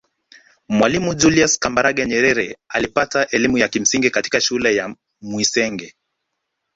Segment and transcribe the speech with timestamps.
[0.69, 5.95] Mwalimu Julius Kambarage Nyerere alipata elimu ya msingi katika shule ya Mwisenge